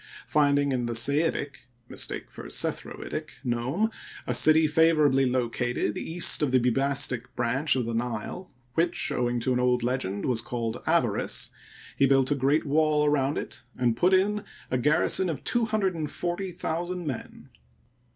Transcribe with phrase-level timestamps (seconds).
[0.25, 3.91] Finding in the Saitic (mistake for Sethroitic) nome
[4.25, 9.53] a city favorably located, east of the Bubastic branch of the Nile, which, owing to
[9.53, 11.51] an old legend, was called Avaris,
[11.95, 17.49] he built a great wall around it and put in a garrison of 240,000 men.